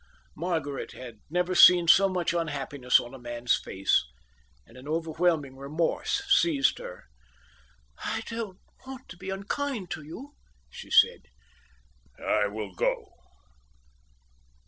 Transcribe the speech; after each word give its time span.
Margaret 0.35 0.93
had 0.93 1.19
never 1.29 1.53
seen 1.53 1.87
so 1.87 2.09
much 2.09 2.33
unhappiness 2.33 2.99
on 2.99 3.13
a 3.13 3.19
man's 3.19 3.55
face, 3.55 4.03
and 4.65 4.75
an 4.75 4.87
overwhelming 4.87 5.55
remorse 5.57 6.23
seized 6.27 6.79
her. 6.79 7.03
"I 8.03 8.23
don't 8.25 8.57
want 8.87 9.07
to 9.09 9.17
be 9.17 9.29
unkind 9.29 9.91
to 9.91 10.01
you," 10.01 10.33
she 10.71 10.89
said. 10.89 11.27
"I 12.17 12.47
will 12.47 12.73
go. 12.73 13.11